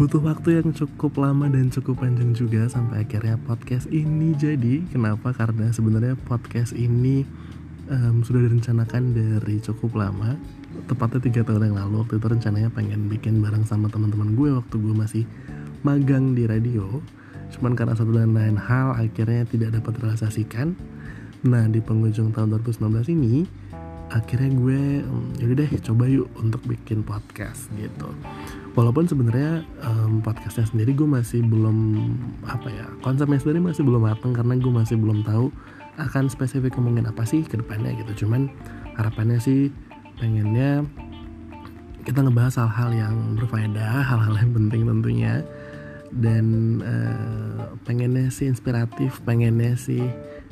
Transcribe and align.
Butuh 0.00 0.16
waktu 0.24 0.56
yang 0.56 0.72
cukup 0.72 1.20
lama 1.20 1.44
dan 1.52 1.68
cukup 1.68 2.00
panjang 2.00 2.32
juga 2.32 2.64
sampai 2.72 3.04
akhirnya 3.04 3.36
podcast 3.36 3.84
ini 3.92 4.32
jadi. 4.32 4.80
Kenapa? 4.88 5.36
Karena 5.36 5.68
sebenarnya 5.76 6.16
podcast 6.24 6.72
ini 6.72 7.28
um, 7.92 8.24
sudah 8.24 8.48
direncanakan 8.48 9.12
dari 9.12 9.60
cukup 9.60 10.00
lama. 10.00 10.40
Tepatnya 10.88 11.20
tiga 11.20 11.44
tahun 11.44 11.68
yang 11.68 11.84
lalu. 11.84 12.00
Waktu 12.00 12.16
itu 12.16 12.26
rencananya 12.32 12.72
pengen 12.72 13.12
bikin 13.12 13.44
bareng 13.44 13.68
sama 13.68 13.92
teman-teman 13.92 14.32
gue 14.40 14.48
waktu 14.56 14.72
gue 14.80 14.94
masih 14.96 15.24
magang 15.84 16.32
di 16.32 16.48
radio. 16.48 17.04
Cuman 17.52 17.76
karena 17.76 17.92
satu 17.92 18.16
dan 18.16 18.32
lain 18.32 18.56
hal 18.56 18.96
akhirnya 18.96 19.44
tidak 19.52 19.84
dapat 19.84 20.00
realisasikan. 20.00 20.80
Nah 21.44 21.68
di 21.68 21.84
penghujung 21.84 22.32
tahun 22.32 22.56
2019 22.56 23.04
ini 23.20 23.44
akhirnya 24.10 24.50
gue 24.58 24.80
jadi 25.38 25.52
deh 25.64 25.70
coba 25.86 26.04
yuk 26.10 26.26
untuk 26.34 26.62
bikin 26.66 27.06
podcast 27.06 27.70
gitu. 27.78 28.10
Walaupun 28.74 29.06
sebenarnya 29.06 29.62
um, 29.86 30.18
podcastnya 30.22 30.66
sendiri 30.66 30.94
gue 30.94 31.06
masih 31.06 31.42
belum 31.42 31.78
apa 32.46 32.70
ya 32.70 32.86
konsepnya 33.02 33.38
sendiri 33.38 33.62
masih 33.62 33.82
belum 33.86 34.06
matang 34.06 34.34
karena 34.34 34.58
gue 34.58 34.72
masih 34.72 34.98
belum 34.98 35.22
tahu 35.22 35.50
akan 35.98 36.26
spesifik 36.30 36.74
ngomongin 36.78 37.06
apa 37.06 37.22
sih 37.22 37.46
ke 37.46 37.58
depannya 37.58 37.94
gitu. 38.02 38.26
Cuman 38.26 38.50
harapannya 38.98 39.38
sih 39.38 39.70
pengennya 40.18 40.86
kita 42.02 42.24
ngebahas 42.24 42.66
hal-hal 42.66 42.90
yang 42.96 43.16
berfaedah 43.38 44.02
hal-hal 44.02 44.34
yang 44.38 44.52
penting 44.54 44.82
tentunya. 44.86 45.34
Dan 46.10 46.46
uh, 46.82 47.78
pengennya 47.86 48.34
sih 48.34 48.50
inspiratif 48.50 49.22
pengennya 49.22 49.78
sih 49.78 50.02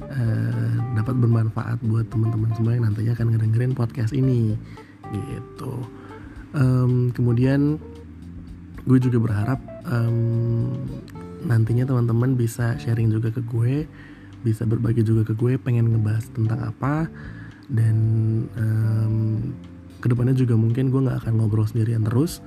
uh, 0.07 0.68
dapat 0.99 1.15
bermanfaat 1.19 1.79
buat 1.87 2.11
teman-teman 2.11 2.51
semua 2.59 2.75
yang 2.75 2.85
nantinya 2.91 3.13
akan 3.15 3.27
ngedengerin 3.35 3.73
podcast 3.79 4.13
ini. 4.13 4.59
Gitu. 5.09 5.75
Um, 6.53 7.15
kemudian 7.15 7.79
gue 8.89 8.99
juga 8.99 9.21
berharap 9.21 9.61
um, 9.85 10.73
nantinya 11.45 11.85
teman-teman 11.85 12.35
bisa 12.35 12.75
sharing 12.81 13.13
juga 13.13 13.29
ke 13.29 13.45
gue 13.45 13.85
bisa 14.43 14.65
berbagi 14.65 15.03
juga 15.05 15.29
ke 15.29 15.35
gue 15.35 15.59
pengen 15.61 15.93
ngebahas 15.93 16.25
tentang 16.33 16.61
apa 16.73 17.11
dan 17.69 17.97
um, 18.57 19.17
ke 19.99 20.07
depannya 20.09 20.33
juga 20.33 20.55
mungkin 20.55 20.89
gue 20.89 21.01
nggak 21.05 21.27
akan 21.27 21.33
ngobrol 21.37 21.67
sendirian 21.67 22.07
terus 22.07 22.41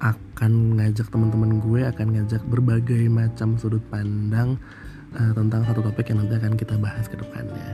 akan 0.00 0.80
ngajak 0.80 1.08
teman-teman 1.08 1.60
gue 1.60 1.86
akan 1.86 2.06
ngajak 2.18 2.42
berbagai 2.48 3.08
macam 3.08 3.56
sudut 3.56 3.84
pandang 3.88 4.60
uh, 5.16 5.32
tentang 5.32 5.64
satu 5.64 5.80
topik 5.80 6.12
yang 6.12 6.22
nanti 6.22 6.36
akan 6.36 6.54
kita 6.54 6.76
bahas 6.76 7.08
ke 7.08 7.16
depannya. 7.16 7.68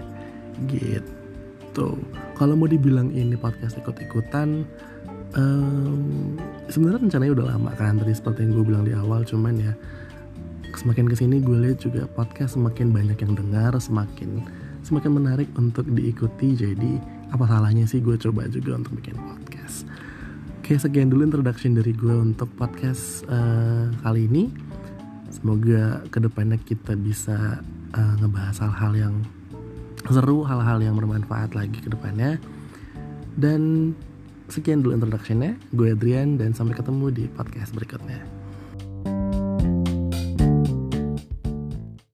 Gitu. 0.70 1.88
Kalau 2.38 2.54
mau 2.54 2.70
dibilang 2.70 3.10
ini 3.10 3.34
podcast 3.34 3.76
ikut-ikutan 3.82 4.64
um, 5.36 6.36
sebenarnya 6.68 7.08
rencananya 7.08 7.32
udah 7.32 7.46
lama 7.56 7.70
kan 7.76 7.96
tadi 8.00 8.12
seperti 8.12 8.44
yang 8.44 8.52
gue 8.56 8.64
bilang 8.64 8.84
di 8.84 8.92
awal 8.92 9.24
cuman 9.24 9.54
ya 9.56 9.72
semakin 10.72 11.04
ke 11.08 11.16
sini 11.16 11.40
gue 11.44 11.56
lihat 11.68 11.84
juga 11.84 12.08
podcast 12.08 12.56
semakin 12.56 12.92
banyak 12.92 13.18
yang 13.20 13.32
dengar 13.36 13.76
semakin 13.76 14.40
semakin 14.82 15.12
menarik 15.14 15.48
untuk 15.54 15.86
diikuti. 15.88 16.58
Jadi 16.58 16.98
apa 17.32 17.44
salahnya 17.46 17.86
sih 17.86 18.00
gue 18.02 18.16
coba 18.18 18.48
juga 18.48 18.80
untuk 18.80 18.98
bikin 18.98 19.16
podcast? 19.16 19.86
Oke 20.62 20.78
sekian 20.78 21.12
dulu 21.12 21.28
introduction 21.28 21.76
dari 21.76 21.92
gue 21.92 22.14
untuk 22.14 22.48
podcast 22.56 23.26
uh, 23.28 23.92
kali 24.00 24.26
ini. 24.26 24.48
Semoga 25.32 26.04
ke 26.12 26.20
depannya 26.20 26.60
kita 26.60 26.92
bisa 26.92 27.64
uh, 27.96 28.14
ngebahas 28.20 28.68
hal-hal 28.68 28.92
yang 28.92 29.14
seru, 30.12 30.44
hal-hal 30.44 30.84
yang 30.84 30.92
bermanfaat 30.92 31.56
lagi 31.56 31.80
ke 31.80 31.88
depannya. 31.88 32.36
Dan 33.32 33.92
sekian 34.52 34.84
dulu 34.84 34.92
introductionnya. 34.92 35.56
Gue 35.72 35.96
Adrian 35.96 36.36
dan 36.36 36.52
sampai 36.52 36.76
ketemu 36.76 37.08
di 37.08 37.24
podcast 37.32 37.72
berikutnya. 37.72 38.41